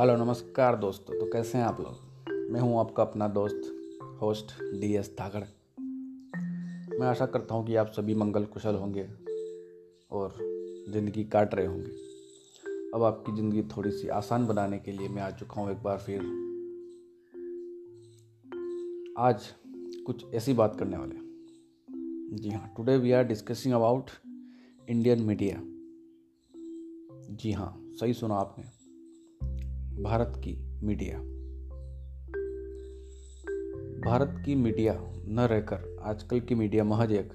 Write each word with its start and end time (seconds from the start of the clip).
Hello, 0.00 0.16
नमस्कार 0.16 0.76
दोस्तों। 0.76 1.14
तो 1.18 1.26
कैसे 1.32 1.58
हैं 1.58 1.64
आप 1.64 1.80
लोग? 1.80 2.52
मैं 2.52 2.60
हूँ 2.60 2.78
आपका 2.80 3.02
अपना 3.02 3.26
दोस्त, 3.28 3.62
होस्ट 4.22 4.52
डी 4.80 4.92
एस 4.96 5.10
धागड़। 5.18 5.42
मैं 7.00 7.06
आशा 7.06 7.26
करता 7.26 7.54
हूँ 7.54 7.66
कि 7.66 7.76
आप 7.76 7.90
सभी 7.92 8.14
मंगल 8.14 8.44
कुशल 8.44 8.74
होंगे 8.74 9.06
और 10.10 10.38
ज़िंदगी 10.92 11.24
काट 11.24 11.54
रहे 11.54 11.66
होंगे। 11.66 11.90
अब 12.94 13.02
आपकी 13.02 13.32
ज़िंदगी 13.32 13.62
थोड़ी 13.76 13.90
सी 13.90 14.08
आसान 14.08 14.46
बनाने 14.46 14.78
के 14.78 14.92
लिए 14.92 15.08
मैं 15.08 15.22
आ 15.22 15.30
चुका 15.30 15.60
हूँ 15.60 15.70
एक 15.70 15.82
बार 15.82 15.98
फिर। 15.98 16.20
आज 19.18 19.52
कुछ 20.06 20.24
ऐसी 20.34 20.52
बात 20.54 20.76
करने 20.78 20.96
वाले 20.96 22.38
जी 22.42 22.50
हाँ 22.50 22.74
today 22.76 22.96
we 22.96 23.12
are 23.12 23.24
discussing 23.24 23.74
about 23.74 24.10
Indian 24.88 25.22
media 25.22 25.62
जी 27.36 27.52
हाँ 27.52 27.74
सही 28.00 28.14
सुना 28.14 28.34
आपने। 28.34 28.79
भारत 30.02 30.32
की 30.36 30.52
मीडिया। 30.82 31.18
भारत 34.00 34.42
की 34.46 34.54
मीडिया 34.54 34.92
न 35.28 35.40
रहकर 35.40 35.98
आजकल 36.02 36.40
की 36.40 36.54
मीडिया 36.54 36.84
महज 36.84 37.12
एक 37.12 37.32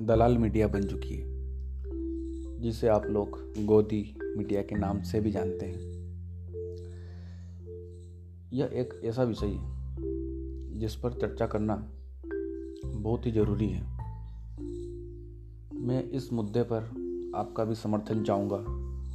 दलाल 0.00 0.38
मीडिया 0.38 0.68
बन 0.68 0.82
चुकी 0.82 1.14
है, 1.14 1.24
जिसे 2.60 2.88
आप 2.88 3.06
लोग 3.06 3.38
गोदी 3.64 4.16
मीडिया 4.36 4.62
के 4.62 4.76
नाम 4.76 5.02
से 5.02 5.20
भी 5.20 5.30
जानते 5.30 5.66
हैं। 5.66 5.80
यह 8.52 8.70
एक 8.72 9.00
ऐसा 9.04 9.22
विषय 9.22 9.46
है, 9.46 10.78
जिस 10.78 10.96
पर 10.96 11.12
चर्चा 11.12 11.46
करना 11.46 11.76
बहुत 12.86 13.26
ही 13.26 13.32
ज़रूरी 13.32 13.68
है। 13.68 13.82
मैं 15.80 16.02
इस 16.10 16.32
मुद्दे 16.32 16.62
पर 16.62 16.82
आपका 17.36 17.64
भी 17.64 17.74
समर्थन 17.74 18.24
चाहूँगा, 18.24 18.64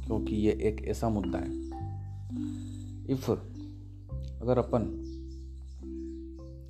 क्योंकि 0.06 0.36
ये 0.36 0.52
एक 0.52 0.84
ऐसा 0.88 1.08
मुद्दा 1.08 1.38
है। 1.38 1.65
इफ़ 3.10 3.30
अगर 3.30 4.58
अपन 4.58 5.02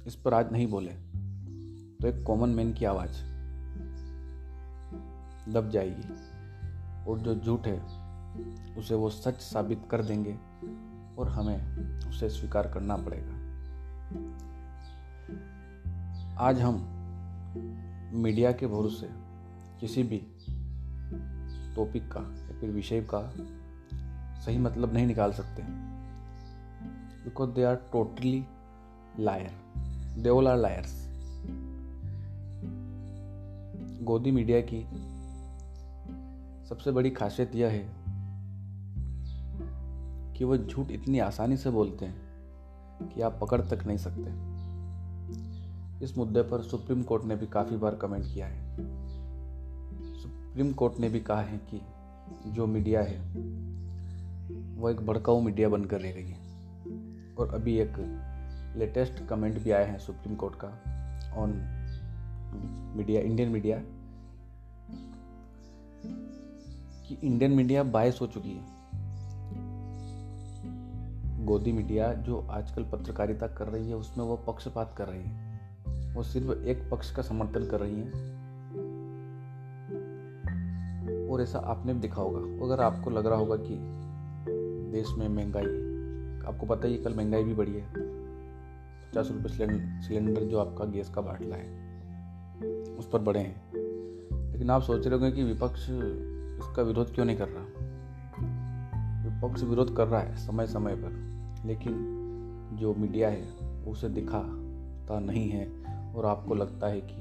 इस 0.06 0.15
पर 0.15 0.34
आज 0.34 0.53
नहीं 0.53 0.67
बोले 0.67 0.93
तो 2.01 2.09
एक 2.09 2.25
कॉमन 2.27 2.48
मैन 2.48 2.73
की 2.73 2.84
आवाज़ 2.84 3.12
दब 5.51 5.70
जाएगी 5.70 6.09
और 7.11 7.19
जो 7.19 7.34
झूठ 7.34 7.67
है, 7.67 7.81
उसे 8.75 8.95
वो 8.95 9.11
सच 9.11 9.34
साबित 9.34 9.83
कर 9.91 10.05
देंगे 10.05 10.39
और 11.19 11.28
हमें 11.28 11.75
उसे 12.09 12.28
स्वीकार 12.28 12.71
करना 12.73 12.97
पड़ेगा। 12.97 13.33
आज 16.39 16.61
हम 16.61 16.75
मीडिया 18.15 18.53
के 18.53 18.67
भरोसे 18.67 19.09
किसी 19.81 20.03
भी 20.03 20.19
टॉपिक 21.77 22.12
का 22.12 22.21
या 22.21 22.61
फिर 22.61 22.71
विषय 22.71 23.09
का 23.15 23.34
सही 24.41 24.59
मतलब 24.59 24.95
नहीं 24.95 25.06
निकाल 25.06 25.33
सकते। 25.33 25.95
Because 27.27 27.50
they 27.50 27.62
are 27.62 27.74
totally 27.74 28.44
liar, 29.20 29.50
they 30.22 30.28
all 30.28 30.48
are 30.48 30.56
liars. 30.56 31.06
Godi 34.02 34.30
media 34.30 34.60
की 34.60 34.82
सबसे 36.66 36.91
बड़ी 36.91 37.10
खासियत 37.10 37.54
यह 37.54 37.69
है 37.69 37.97
कि 40.34 40.44
वह 40.44 40.56
झूठ 40.56 40.91
इतनी 40.91 41.19
आसानी 41.19 41.56
से 41.56 41.70
बोलते 41.70 42.04
हैं 42.04 42.16
कि 43.08 43.20
आप 43.20 43.38
पकड़ 43.41 43.60
तक 43.62 43.86
नहीं 43.86 43.97
सकते। 43.97 44.56
इस 46.04 46.19
मुद्दे 46.19 46.42
पर 46.42 46.62
सुप्रीम 46.62 47.02
कोर्ट 47.02 47.24
ने 47.24 47.36
भी 47.36 47.47
काफ़ी 47.47 47.77
बार 47.77 47.94
कमेंट 47.94 48.24
किया 48.24 48.47
है। 48.47 48.77
सुप्रीम 50.22 50.72
कोर्ट 50.72 50.98
ने 50.98 51.08
भी 51.08 51.20
कहा 51.20 51.41
है 51.41 51.58
कि 51.58 51.80
जो 52.50 52.66
मीडिया 52.66 53.00
है, 53.02 53.19
वो 54.77 54.91
एक 54.91 55.06
भड़काऊ 55.06 55.41
मीडिया 55.41 55.69
बनकर 55.69 56.00
रह 56.00 56.12
गई 56.12 56.28
है। 56.28 56.46
और 57.38 57.54
अभी 57.54 57.78
एक 57.78 57.92
लेटेस्ट 58.76 59.26
कमेंट 59.26 59.58
भी 59.58 59.70
आया 59.70 59.86
है 59.86 59.98
सुप्रीम 59.98 60.36
कोर्ट 60.36 60.54
का 60.54 60.69
ऑन 61.36 61.72
मीडिया 62.97 63.20
इंडियन 63.20 63.48
मीडिया 63.48 63.82
कि 67.06 67.14
इंडियन 67.14 67.50
मीडिया 67.50 67.82
बायस 67.82 68.19
हो 68.20 68.26
चुकी 68.26 68.50
है। 68.50 68.76
गोदी 71.47 71.72
मीडिया 71.72 72.12
जो 72.12 72.47
आजकल 72.50 72.84
पत्रकारिता 72.84 73.47
कर 73.47 73.68
रही 73.68 73.88
है, 73.88 73.97
उसमें 73.97 74.24
वो 74.24 74.36
पक्षपात 74.36 74.94
कर 74.98 75.08
रही 75.08 75.22
है। 75.22 75.47
वो 76.14 76.22
सिर्फ़ 76.22 76.50
एक 76.50 76.91
पक्ष 76.91 77.16
का 77.16 77.22
समर्थन 77.22 77.66
कर 77.66 77.80
रही 77.80 78.00
है। 78.00 78.36
और 81.28 81.42
ऐसा 81.42 81.58
आपने 81.58 81.94
भी 81.94 82.00
देखा 82.00 82.22
होगा। 82.22 82.64
अगर 82.64 82.82
आपको 82.82 83.10
लग 83.10 83.26
रहा 83.26 83.38
होगा 83.38 83.56
कि 83.56 83.76
देश 84.92 85.06
में 85.18 85.28
महँगाई 85.28 85.85
आपको 86.47 86.67
पता 86.67 86.89
ही 86.89 86.99
कल 86.99 87.15
महँगाई 87.15 87.45
भी 87.45 87.55
बढ़ी 87.55 87.75
है। 87.75 87.87
पचास 87.93 89.29
रुपये 89.31 90.03
सिलेंडर 90.03 90.43
जो 90.43 90.59
आपका 90.59 90.84
गैस 90.84 91.09
का 91.09 91.21
बाटला 91.21 91.57
है, 91.57 91.87
उस 92.99 93.09
पर 93.09 93.19
बढ़े 93.19 93.41
हैं। 93.41 93.62
लेकिन 94.53 94.71
आप 94.71 94.83
सोच 94.83 95.07
रहे 95.07 95.19
होंगे 95.19 95.37
कि 95.37 95.45
विपक्ष 95.45 95.83
इसका 96.61 96.83
विरोध 96.83 97.15
क्यों 97.15 97.27
नहीं 97.27 97.37
कर 97.37 97.49
रहा? 97.49 97.65
विपक्ष 99.25 99.62
विरोध 99.62 99.97
कर 99.97 100.07
रहा 100.07 100.21
है 100.21 100.37
समय 100.37 100.67
समय 100.67 100.97
पर, 100.97 101.11
लेकिन 101.69 102.12
जो 102.73 102.95
मीडिया 102.95 103.28
है, 103.28 103.49
उसे 103.87 104.09
दिखाता 104.09 105.21
नहीं 105.21 105.49
है 105.49 105.67
और 106.15 106.27
आपको 106.27 106.55
लगता 106.55 106.87
है 106.87 107.01
कि 107.01 107.15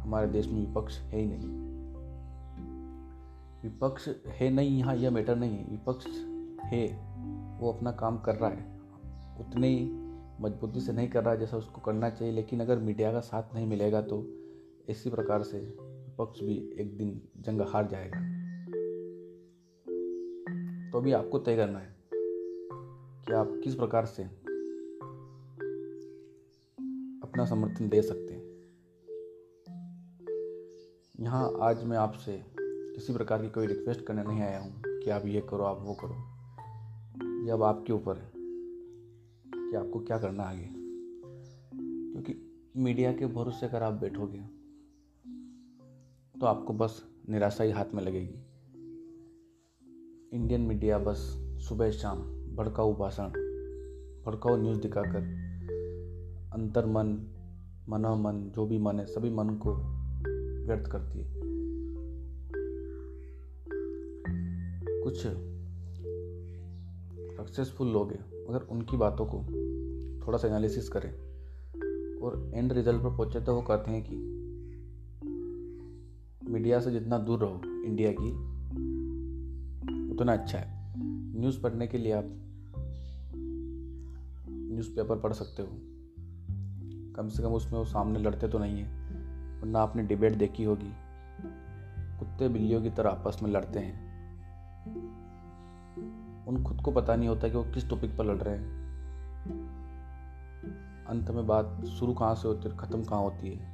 हमारे 0.00 0.26
देश 0.26 0.48
में 0.48 0.66
विपक्ष 0.66 0.98
है 1.00 1.20
ही 1.20 1.26
नहीं। 1.26 1.66
विपक्ष 3.62 4.08
है 4.26 4.50
नहीं, 4.50 4.78
यहाँ 4.78 4.96
यह 4.96 5.10
मैटर 5.10 5.36
नहीं 5.36 5.58
है। 5.58 5.64
विपक्ष 5.70 6.06
है 6.64 7.15
वो 7.58 7.72
अपना 7.72 7.92
काम 7.92 8.18
कर 8.18 8.34
रहा 8.34 8.50
है। 8.50 8.64
उतनी 9.40 9.74
मजबूती 10.40 10.80
से 10.80 10.92
नहीं 10.92 11.08
कर 11.08 11.22
रहा 11.22 11.32
है 11.32 11.40
जैसा 11.40 11.56
उसको 11.56 11.80
करना 11.80 12.10
चाहिए, 12.10 12.34
लेकिन 12.34 12.60
अगर 12.60 12.78
मीडिया 12.78 13.12
का 13.12 13.20
साथ 13.20 13.54
नहीं 13.54 13.66
मिलेगा 13.66 14.00
तो 14.02 14.24
इसी 14.88 15.10
प्रकार 15.10 15.42
से 15.42 15.58
विपक्ष 15.58 16.40
भी 16.40 16.56
एक 16.80 16.96
दिन 16.98 17.20
जंग 17.40 17.60
हार 17.60 17.86
जाएगा। 17.86 18.20
तो 20.90 20.98
अभी 20.98 21.12
आपको 21.12 21.38
तय 21.38 21.56
करना 21.56 21.78
है 21.78 21.94
कि 23.26 23.32
आप 23.32 23.60
किस 23.64 23.74
प्रकार 23.74 24.06
से 24.06 24.22
अपना 27.22 27.44
समर्थन 27.44 27.88
दे 27.88 28.02
सकते 28.02 28.34
हैं। 28.34 28.44
यहाँ 31.20 31.50
आज 31.60 31.84
मैं 31.84 31.96
आपसे 31.98 32.40
किसी 32.54 33.12
प्रकार 33.12 33.42
की 33.42 33.48
कोई 33.48 33.66
रिक्वेस्ट 33.66 34.06
करने 34.06 34.22
नहीं 34.22 34.42
आया 34.42 34.58
हूँ 34.58 34.82
कि 34.86 35.10
आप 35.10 35.26
ये 35.26 35.40
करो, 35.40 35.64
आप 35.64 35.82
वो 35.82 35.94
करो। 35.94 36.35
ये 37.46 37.52
अब 37.52 37.62
आपके 37.62 37.92
ऊपर 37.92 38.16
है 38.16 38.32
कि 39.70 39.76
आपको 39.76 40.00
क्या 40.00 40.18
करना 40.18 40.42
आगे। 40.42 40.68
क्योंकि 42.12 42.34
मीडिया 42.76 43.12
के 43.12 43.26
भरोसे 43.26 43.66
अगर 43.66 43.82
आप 43.82 43.92
बैठोगे 43.92 44.38
तो 46.40 46.46
आपको 46.46 46.72
बस 46.72 47.04
निराशा 47.28 47.64
ही 47.64 47.70
हाथ 47.70 47.84
में 47.94 48.02
लगेगी। 48.02 48.34
इंडियन 50.32 50.60
मीडिया 50.60 50.98
बस 50.98 51.16
सुबह 51.68 51.90
शाम 51.90 52.18
भड़काऊ 52.56 52.96
भाषण, 52.96 53.28
भड़काऊ 54.26 54.56
न्यूज़ 54.56 54.80
दिखाकर 54.80 55.22
अंतर 56.54 56.86
मन 56.86 57.32
मनोमन, 57.88 58.50
जो 58.50 58.66
भी 58.66 58.78
मन 58.78 59.00
है, 59.00 59.06
सभी 59.06 59.30
मन 59.30 59.50
को 59.50 59.74
व्यर्थ 60.66 60.90
करती 60.92 61.18
है। 61.18 61.40
कुछ 65.04 65.26
सक्सेसफुल 67.46 67.88
लोग 67.88 68.12
हैं 68.12 68.46
अगर 68.46 68.60
उनकी 68.60 68.96
बातों 68.96 69.26
को 69.26 69.38
थोड़ा 70.26 70.38
सा 70.38 70.48
एनालिसिस 70.48 70.88
करें 70.88 71.10
और 72.20 72.50
एंड 72.54 72.72
रिज़ल्ट 72.72 73.02
पर 73.02 73.10
पहुँचे 73.10 73.40
तो 73.40 73.54
वो 73.54 73.62
कहते 73.62 73.90
हैं 73.90 74.02
कि 74.02 74.16
मीडिया 76.50 76.80
से 76.80 76.90
जितना 76.90 77.18
दूर 77.18 77.38
रहो 77.38 77.60
इंडिया 77.84 78.12
की, 78.12 78.30
उतना 80.14 80.32
अच्छा 80.32 80.58
है। 80.58 80.94
न्यूज़ 81.40 81.60
पढ़ने 81.62 81.86
के 81.86 81.98
लिए 81.98 82.12
आप 82.12 82.24
न्यूज़पेपर 84.48 85.18
पढ़ 85.18 85.32
सकते 85.32 85.62
हो। 85.62 85.68
कम 87.16 87.28
से 87.28 87.42
कम 87.42 87.48
उसमें 87.48 87.78
वो 87.78 87.84
सामने 87.84 88.18
लड़ते 88.18 88.48
तो 88.48 88.58
नहीं 88.58 88.78
है, 88.78 88.88
वरना 89.60 89.80
आपने 89.80 90.02
डिबेट 90.02 90.32
देखी 90.32 90.64
होगी। 90.64 90.92
कुत्ते 92.18 92.48
बिल्लियों 92.48 92.82
की 92.82 92.90
तरह 92.90 93.10
आपस 93.10 93.38
में 93.42 93.50
लड़ते 93.50 93.78
हैं। 93.78 94.06
उन 96.46 96.62
खुद 96.64 96.80
को 96.80 96.90
पता 96.90 97.16
नहीं 97.16 97.28
होता 97.28 97.48
कि 97.48 97.56
वो 97.56 97.64
किस 97.64 97.88
टॉपिक 97.90 98.16
पर 98.16 98.24
लड़ 98.24 98.36
रहे 98.36 98.56
हैं। 98.56 98.86
अंत 101.08 101.30
में 101.30 101.46
बात 101.46 101.84
शुरू 101.88 102.14
कहाँ 102.14 102.34
से 102.34 102.48
होती 102.48 102.68
है 102.68 102.76
ख़त्म 102.76 103.04
कहाँ 103.04 103.20
होती 103.22 103.48
है, 103.48 103.66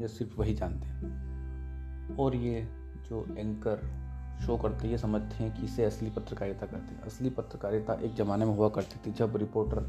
ये 0.00 0.08
सिर्फ़ 0.08 0.40
वही 0.40 0.54
जानते 0.54 0.86
हैं। 0.86 2.16
और 2.16 2.36
ये 2.36 2.68
जो 3.08 3.24
एंकर 3.38 4.02
शो 4.40 4.56
करते 4.56 4.88
ये 4.88 4.98
समझते 4.98 5.44
हैं 5.44 5.54
कि 5.54 5.62
इसे 5.62 5.84
असली 5.84 6.10
पत्रकारिता 6.10 6.66
कहते 6.66 6.94
हैं। 6.94 7.00
असली 7.02 7.30
पत्रकारिता 7.30 7.94
एक 7.94 8.14
ज़माने 8.14 8.44
में 8.44 8.56
हुआ 8.56 8.68
करती 8.68 9.00
थी 9.06 9.14
जब 9.14 9.36
रिपोर्टर 9.36 9.80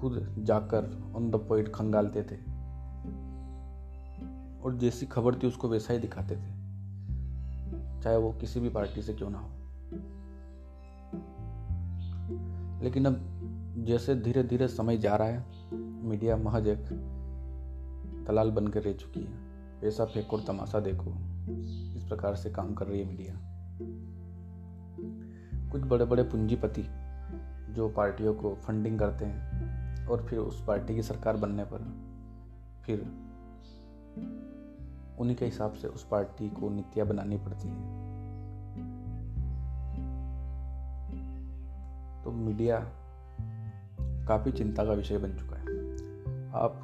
खुद 0.00 0.34
जाकर 0.38 1.12
ऑन 1.16 1.30
द 1.30 1.36
पॉइंट 1.48 1.68
खंगालते 1.68 2.22
थे। 2.22 2.36
और 4.62 4.74
जैसी 4.74 5.06
खबर 5.06 5.34
थी 5.34 5.46
उसको 5.46 5.68
वैसा 5.68 5.92
ही 5.92 5.98
दिखाते 5.98 6.36
थे। 6.36 6.53
चाहे 8.04 8.16
वो 8.16 8.32
किसी 8.32 8.60
भी 8.60 8.68
पार्टी 8.68 9.02
से 9.02 9.14
क्यों 9.14 9.30
ना 9.30 9.38
हो। 9.38 9.50
लेकिन 12.84 13.06
अब 13.06 13.16
जैसे 13.78 14.14
धीरे 14.14 14.42
धीरे 14.42 14.68
समय 14.68 14.96
जा 14.96 15.16
रहा 15.16 15.28
है, 15.28 15.44
मीडिया 15.78 16.36
महज 16.36 16.66
एक 16.66 16.84
दलाल 18.28 18.50
बनकर 18.50 18.82
रह 18.82 18.92
चुकी 18.92 19.20
है। 19.20 19.32
पैसा 19.80 20.04
फेंको 20.04 20.36
और 20.36 20.44
तमाशा 20.44 20.80
देखो। 20.80 21.10
इस 21.96 22.04
प्रकार 22.08 22.34
से 22.34 22.50
काम 22.50 22.74
कर 22.74 22.86
रही 22.86 23.00
है 23.00 23.06
मीडिया। 23.06 23.34
कुछ 25.72 25.82
बड़े 25.82 26.04
बड़े 26.04 26.22
पूंजीपति 26.22 26.84
जो 27.72 27.88
पार्टियों 27.88 28.34
को 28.34 28.54
फंडिंग 28.54 28.98
करते 28.98 29.24
हैं 29.24 29.64
और 30.06 30.26
फिर 30.26 30.38
उस 30.38 30.64
पार्टी 30.66 30.94
की 30.94 31.02
सरकार 31.02 31.36
बनने 31.36 31.64
पर 31.64 31.78
फिर 32.82 33.24
उन्हीं 35.18 35.36
के 35.36 35.44
हिसाब 35.44 35.72
से 35.72 35.88
उस 35.88 36.06
पार्टी 36.06 36.48
को 36.50 36.70
नीतियाँ 36.70 37.06
बनानी 37.08 37.36
पड़ती 37.36 37.68
है। 37.68 37.82
तो 42.24 42.30
मीडिया 42.30 42.78
काफ़ी 44.28 44.52
चिंता 44.52 44.84
का 44.84 44.92
विषय 44.92 45.18
बन 45.18 45.34
चुका 45.34 45.56
है। 45.56 45.64
आप 46.54 46.80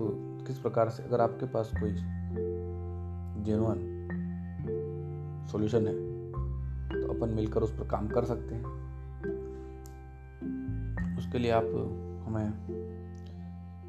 किस 0.46 0.58
प्रकार 0.58 0.88
से, 0.88 1.02
अगर 1.02 1.20
आपके 1.20 1.46
पास 1.46 1.70
कोई 1.74 1.92
जेनुअन 3.44 3.78
सॉल्यूशन 5.52 5.86
है 5.86 5.94
तो 6.92 7.12
अपन 7.12 7.28
मिलकर 7.28 7.62
उस 7.62 7.72
पर 7.72 7.88
काम 7.88 8.08
कर 8.08 8.24
सकते 8.24 8.54
हैं। 8.54 8.64
उसके 11.18 11.38
लिए 11.38 11.50
आप 11.50 11.64
हमें 12.26 12.48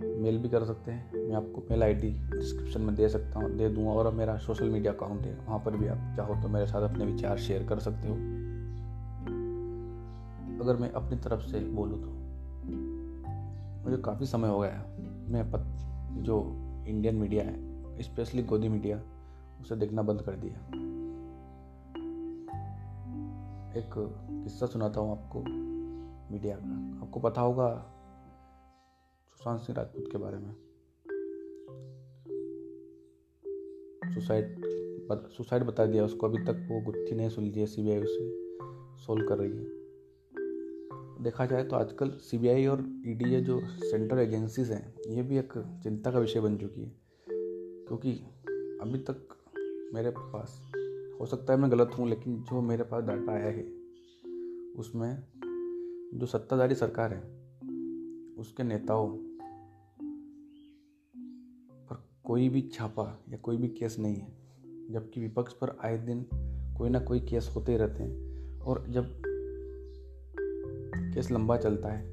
मेल 0.01 0.37
भी 0.37 0.49
कर 0.49 0.63
सकते 0.65 0.91
हैं। 0.91 1.13
मैं 1.17 1.35
आपको 1.35 1.63
मेल 1.71 1.83
आईडी 1.83 2.09
डिस्क्रिप्शन 2.29 2.81
में 2.81 2.95
दे 2.95 3.09
सकता 3.09 3.39
हूँ 3.39 3.49
दे 3.57 3.69
दूँगा 3.69 3.91
और 3.91 4.13
मेरा 4.13 4.37
सोशल 4.37 4.69
मीडिया 4.69 4.93
अकाउंट 4.93 5.21
है 5.21 5.33
वहाँ 5.37 5.59
पर 5.59 5.77
भी 5.77 5.87
आप 5.87 6.13
चाहो 6.17 6.41
तो 6.41 6.47
मेरे 6.47 6.67
साथ 6.67 6.89
अपने 6.89 7.05
विचार 7.05 7.37
शेयर 7.37 7.67
कर 7.67 7.79
सकते 7.79 8.07
हो। 8.07 8.15
अगर 10.63 10.75
मैं 10.75 10.91
अपनी 10.91 11.17
तरफ़ 11.17 11.41
से 11.41 11.59
बोलूँ 11.59 12.01
तो। 12.01 12.09
मुझे 13.83 13.97
काफ़ी 13.97 14.25
समय 14.25 14.49
हो 14.49 14.59
गया 14.59 14.83
मैं 15.29 15.49
पत, 15.51 15.65
जो 16.13 16.41
इंडियन 16.87 17.15
मीडिया 17.15 17.43
है 17.43 18.01
स्पेशली 18.03 18.43
गोदी 18.43 18.69
मीडिया 18.69 19.01
उसे 19.61 19.75
देखना 19.75 20.01
बंद 20.01 20.21
कर 20.21 20.35
दिया। 20.35 20.59
एक 23.71 23.93
किस्सा 24.43 24.65
सुनाता 24.65 24.99
हूँ 24.99 25.11
आपको 25.11 25.39
मीडिया 26.31 26.55
का। 26.55 27.01
आपको 27.01 27.19
पता 27.19 27.41
होगा 27.41 27.67
सुशांत 29.41 29.59
सिंह 29.59 29.77
राजपूत 29.77 30.11
के 30.11 30.17
बारे 30.17 30.37
में। 30.37 30.53
सुसाइड 34.13 34.65
सुसाइड 35.29 35.63
बता 35.63 35.85
दिया, 35.85 36.05
उसको 36.05 36.27
अभी 36.27 36.37
तक 36.37 36.67
वो 36.71 36.81
गुत्थी 36.81 37.15
नहीं 37.15 37.29
सुलझी 37.29 37.59
है 37.59 37.65
सीबीआई 37.65 37.97
उसे 37.97 38.27
सोल्व 39.05 39.27
कर 39.27 39.37
रही 39.37 39.51
है। 39.51 41.23
देखा 41.23 41.45
जाए 41.45 41.63
तो 41.63 41.75
आजकल 41.75 42.09
सीबीआई 42.09 42.65
और 42.65 43.01
ईडी 43.07 43.41
e 43.41 43.43
जो 43.43 43.59
सेंट्रल 43.65 44.19
एजेंसीज 44.19 44.71
हैं, 44.71 44.95
ये 45.07 45.21
भी 45.21 45.37
एक 45.37 45.53
चिंता 45.83 46.11
का 46.11 46.19
विषय 46.19 46.39
बन 46.39 46.57
चुकी 46.57 46.81
है। 46.81 46.95
क्योंकि 47.29 48.13
अभी 48.81 48.99
तक 48.99 49.27
मेरे 49.93 50.09
पास, 50.09 50.61
हो 51.19 51.25
सकता 51.25 51.53
है 51.53 51.59
मैं 51.59 51.71
गलत 51.71 51.91
हूँ, 51.99 52.09
लेकिन 52.09 52.41
जो 52.43 52.61
मेरे 52.61 52.83
पास 52.83 53.03
डाटा 53.03 53.31
आया 53.31 53.49
है, 53.49 53.63
उसमें 54.75 55.23
जो 56.13 56.25
सत्ताधारी 56.25 56.75
सरकार 56.75 57.13
है, 57.13 57.21
उसके 58.37 58.63
नेताओं 58.63 59.30
कोई 62.25 62.49
भी 62.49 62.61
छापा 62.73 63.03
या 63.29 63.37
कोई 63.37 63.57
भी 63.57 63.67
केस 63.67 63.97
नहीं 63.99 64.15
है, 64.15 64.27
जबकि 64.91 65.21
विपक्ष 65.21 65.53
पर 65.53 65.77
आए 65.85 65.97
दिन 65.97 66.25
कोई 66.77 66.89
ना 66.89 66.99
कोई 66.99 67.19
केस 67.19 67.51
होते 67.55 67.77
रहते 67.77 68.03
हैं 68.03 68.59
और 68.59 68.85
जब 68.89 69.21
केस 71.13 71.31
लंबा 71.31 71.57
चलता 71.57 71.89
है, 71.89 72.03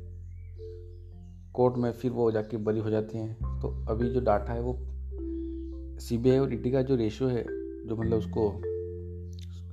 कोर्ट 1.55 1.76
में 1.76 1.90
फिर 1.93 2.10
वो 2.10 2.31
जाके 2.31 2.56
बरी 2.56 2.81
हो 2.81 2.90
जाती 2.90 3.19
हैं। 3.19 3.60
तो 3.60 3.69
अभी 3.88 4.08
जो 4.10 4.20
डाटा 4.20 4.52
है 4.52 4.60
वो 4.60 4.78
सीबीआई 6.00 6.38
और 6.38 6.52
ईडी 6.55 6.70
का 6.70 6.82
जो 6.82 6.96
रेशियो 6.96 7.28
है, 7.28 7.44
जो 7.87 7.96
मतलब 7.96 8.19
उसको 8.19 8.50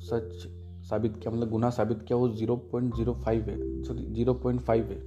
सच 0.01 0.47
साबित 0.89 1.17
किया 1.17 1.31
मतलब 1.31 1.49
गुना 1.49 1.69
साबित 1.69 2.01
किया, 2.01 2.17
वो 2.17 2.29
ज़ीरो 2.29 2.55
पॉइंट 2.71 2.95
ज़ीरो 2.95 3.13
फाइव 3.13 3.49
है 3.49 3.83
सॉरी 3.83 4.05
ज़ीरो 4.05 4.33
पॉइंट 4.33 4.61
फाइव 4.61 4.85
है, 4.85 4.99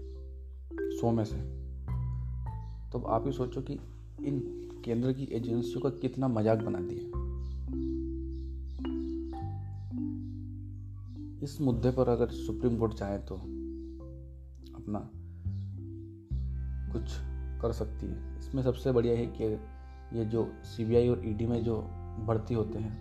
सौ 0.91 1.11
में 1.11 1.25
से। 1.25 1.37
तो 2.91 3.03
आप 3.07 3.27
ही 3.27 3.33
सोचो 3.33 3.61
कि 3.61 3.79
इन 4.25 4.58
केंद्र 4.89 5.13
की 5.13 5.25
एजेंसियों 5.33 5.81
का 5.81 5.91
कितना 5.91 6.29
मज़ाक 6.29 6.59
बना 6.59 6.79
दिया 6.81 7.27
इस 11.45 11.61
मुद्दे 11.61 11.91
पर 11.91 12.09
अगर 12.09 12.29
सुप्रीम 12.29 12.79
कोर्ट 12.79 12.95
चाहे 12.95 13.19
तो 13.19 13.35
अपना 14.75 15.11
कुछ 16.93 17.03
कर 17.63 17.73
सकती 17.73 18.07
है। 18.07 18.39
इसमें 18.39 18.63
सबसे 18.63 18.93
बढ़िया 18.93 19.17
है 19.17 19.27
कि 19.27 19.45
ये 20.19 20.25
जो 20.25 20.53
सीबीआई 20.65 21.09
और 21.09 21.23
ईडी 21.27 21.47
में 21.47 21.65
जो 21.65 21.77
भर्ती 22.27 22.55
होते 22.55 22.79
हैं, 22.79 22.95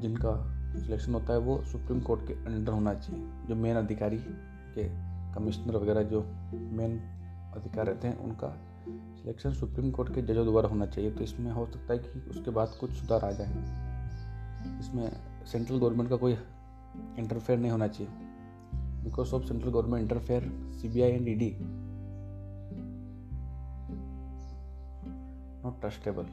जिनका 0.00 0.34
सिलेक्शन 0.80 1.14
होता 1.14 1.32
है, 1.32 1.38
वो 1.38 1.62
सुप्रीम 1.64 2.00
कोर्ट 2.00 2.26
के 2.26 2.34
अंडर 2.34 2.72
होना 2.72 2.94
चाहिए। 2.94 3.26
जो 3.48 3.54
मेन 3.54 3.76
अधिकारी 3.76 4.18
के 4.74 4.88
कमिश्नर 5.34 5.76
वगैरह, 5.76 6.02
जो 6.02 6.20
मेन 6.54 6.98
अधिकार 7.56 7.86
रहते 7.86 8.08
हैं, 8.08 8.18
उनका 8.18 8.73
सिलेक्शन 8.88 9.52
सुप्रीम 9.52 9.90
कोर्ट 9.90 10.14
के 10.14 10.22
जजों 10.22 10.46
द्वारा 10.46 10.68
होना 10.68 10.86
चाहिए। 10.86 11.10
तो 11.10 11.24
इसमें 11.24 11.52
हो 11.52 11.66
सकता 11.66 11.92
है 11.92 11.98
कि 11.98 12.30
उसके 12.30 12.50
बाद 12.50 12.68
कुछ 12.80 12.90
सुधार 12.90 13.24
आ 13.24 13.30
जाए। 13.30 13.48
इसमें 14.80 15.10
सेंट्रल 15.46 15.78
गवर्नमेंट 15.78 16.10
का 16.10 16.16
कोई 16.16 16.32
इंटरफेयर 17.18 17.58
नहीं 17.58 17.70
होना 17.70 17.88
चाहिए। 17.88 18.12
Because 19.04 19.34
of 19.34 19.44
central 19.44 19.70
government 19.70 20.02
interfere 20.02 20.42
C 20.72 20.88
B 20.88 21.02
I 21.02 21.10
and 21.10 21.28
E 21.28 21.34
D 21.34 21.56
not 25.64 25.80
trustable 25.80 26.24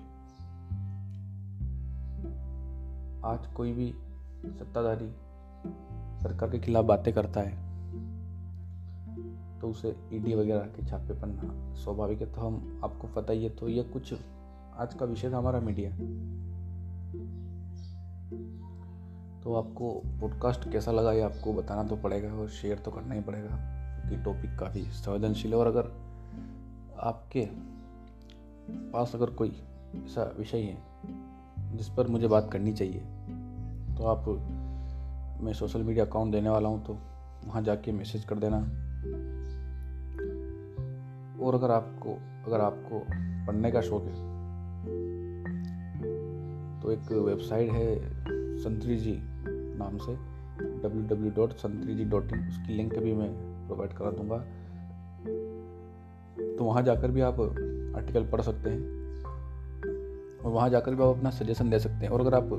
आज 3.26 3.54
कोई 3.54 3.72
भी 3.72 3.94
सत्ताधारी 4.46 5.12
सरकार 6.24 6.50
के 6.50 6.60
खिलाफ 6.60 6.86
बातें 6.86 7.14
करता 7.14 7.42
है 7.42 7.71
तो 9.62 9.68
उसे 9.68 9.96
ईडी 10.14 10.36
वगैरह 10.36 10.60
के 10.60 10.86
छापे 10.86 11.14
पन्ना 11.14 11.74
स्वाभाविक 11.76 12.22
है 12.22 12.34
तो 12.34 12.42
हम 12.42 12.82
आपको 12.84 13.08
पता 13.08 13.34
ही 13.34 13.44
है 13.44 13.50
तो 13.50 13.70
ये 13.70 13.84
कुछ 13.84 14.14
आज 14.78 14.94
का 14.94 15.06
विषय 15.06 15.32
था 15.32 15.38
हमारा 15.38 15.60
मीडिया 15.60 15.92
तो 19.44 19.56
आपको 19.56 20.02
पॉडकास्ट 20.06 20.72
कैसा 20.72 20.92
लगा 20.92 21.12
ये 21.12 21.22
आपको 21.22 21.54
बताना 21.54 21.84
तो 21.84 21.96
पड़ेगा 21.96 22.34
और 22.34 22.50
शेयर 22.50 22.78
तो 22.78 22.92
करना 22.92 23.16
ही 23.16 23.22
पड़ेगा, 23.22 23.48
क्योंकि 24.02 24.24
टॉपिक 24.24 24.60
काफ़ी 24.60 24.82
संवेदनशील 24.82 25.52
है 25.52 25.58
और 25.58 25.68
अगर 25.68 25.84
आपके 27.00 27.48
पास 28.72 29.12
अगर 29.16 29.30
कोई 29.30 29.50
ऐसा 29.96 30.36
विषय 30.40 30.58
है, 30.58 30.78
जिस 31.78 31.90
पर 31.90 32.08
मुझे 32.08 32.28
बात 32.28 32.50
करनी 32.52 32.74
चाहिए 32.74 33.00
तो 33.98 34.06
आप 34.06 34.30
मैं 35.44 35.54
सोशल 35.54 35.84
मीडिया 35.84 36.06
अकाउंट 36.06 36.32
देने 36.32 36.50
वाला 36.50 36.70
हूँ 36.70 36.86
तो 36.86 36.94
वहाँ 37.48 37.62
जाके 37.62 37.92
मैसेज 37.92 38.24
कर 38.24 38.36
देना। 38.36 38.81
और 41.42 41.56
अगर 41.56 41.72
आपको 41.72 42.14
अगर 42.48 42.62
आपको 42.62 43.00
पढ़ने 43.48 43.72
का 43.72 43.82
शौक 43.82 44.04
है 44.04 44.30
तो 46.82 46.92
एक 46.92 47.12
वेबसाइट 47.12 47.72
है 47.72 47.96
संतरी 48.58 48.98
जी 48.98 49.18
नाम 49.78 49.98
से 49.98 50.14
डब्ल्यू 50.62 51.02
डब्ल्यू 51.08 51.32
डॉट 51.32 51.52
संतरी 51.52 51.96
जी 51.96 52.06
डॉट 52.06 52.34
इन 52.34 52.48
उसकी 52.48 52.74
लिंक 52.74 52.98
भी 52.98 53.14
मैं 53.14 53.30
प्रोवाइड 53.68 53.94
करा 53.94 54.12
दूँगा। 54.12 54.38
तो 56.58 56.64
वहाँ 56.64 56.84
जाकर 56.84 57.12
भी 57.12 57.22
आप 57.22 57.40
आर्टिकल 57.98 58.26
पढ़ 58.26 58.42
सकते 58.42 58.70
हैं 58.70 58.80
और 60.40 60.52
वहाँ 60.52 60.70
जाकर 60.70 60.96
भी 60.96 61.04
आप 61.04 61.16
अपना 61.18 61.30
सजेशन 61.30 61.70
दे 61.70 61.80
सकते 61.80 62.06
हैं। 62.06 62.10
और 62.10 62.22
अगर 62.22 62.34
आप 62.34 62.50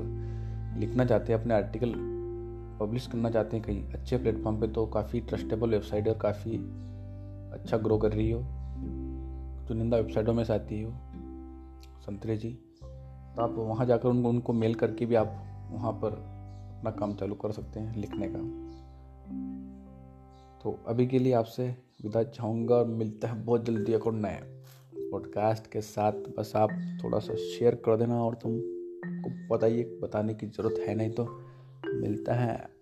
लिखना 0.77 1.05
चाहते 1.05 1.33
हैं, 1.33 1.39
अपने 1.41 1.53
आर्टिकल 1.53 1.93
पब्लिश 2.79 3.07
करना 3.07 3.29
चाहते 3.29 3.57
हैं 3.57 3.65
कहीं 3.65 3.93
अच्छे 3.93 4.17
प्लेटफॉर्म 4.17 4.59
पे 4.61 4.67
तो 4.67 4.85
काफ़ी 4.85 5.19
ट्रस्टेबल 5.19 5.69
वेबसाइट 5.69 6.07
है 6.07 6.13
और 6.13 6.19
काफ़ी 6.19 6.57
अच्छा 7.53 7.77
ग्रो 7.77 7.97
कर 7.97 8.11
रही 8.11 8.31
हो। 8.31 8.41
चुनिंदा 9.73 9.97
वेबसाइटों 9.97 10.33
में 10.33 10.43
से 10.43 10.53
आती 10.53 10.79
है 10.79 10.85
वो। 10.85 12.01
संतरे 12.01 12.35
जी 12.37 12.49
तो 12.81 13.41
आप 13.41 13.53
वहाँ 13.57 13.85
जाकर 13.85 14.09
उनको 14.09 14.29
उनको 14.29 14.53
मेल 14.53 14.75
करके 14.75 15.05
भी 15.05 15.15
आप 15.15 15.27
वहाँ 15.71 15.91
पर 15.93 16.13
अपना 16.77 16.91
काम 16.91 17.13
चालू 17.15 17.35
कर 17.35 17.51
सकते 17.51 17.79
हैं 17.79 17.95
लिखने 17.95 18.27
का। 18.27 18.39
तो 20.63 20.77
अभी 20.87 21.07
के 21.07 21.19
लिए 21.19 21.33
आपसे 21.33 21.67
विदा 22.03 22.23
चाहूँगा 22.23 22.75
और 22.75 22.85
मिलता 22.87 23.27
है 23.27 23.43
बहुत 23.43 23.65
जल्दी 23.65 23.93
एक 23.93 24.07
और 24.07 24.13
नए 24.13 24.39
पॉडकास्ट 25.11 25.71
के 25.71 25.81
साथ। 25.81 26.11
बस 26.37 26.53
आप 26.55 26.69
थोड़ा 27.03 27.19
सा 27.19 27.35
शेयर 27.35 27.75
कर 27.75 27.97
देना 27.97 28.23
और 28.23 28.35
तुमको 28.35 29.55
बताइए, 29.55 29.83
बताने 30.03 30.33
की 30.33 30.47
ज़रूरत 30.47 30.79
है 30.87 30.95
नहीं 30.95 31.11
तो 31.11 31.25
मिलता 31.93 32.33
है। 32.33 32.72